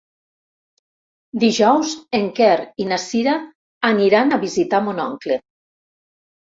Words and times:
Dijous 1.43 1.91
en 2.21 2.27
Quer 2.41 2.57
i 2.85 2.89
na 2.95 3.01
Cira 3.05 3.39
aniran 3.93 4.35
a 4.35 4.43
visitar 4.49 4.85
mon 4.91 5.07
oncle. 5.09 5.43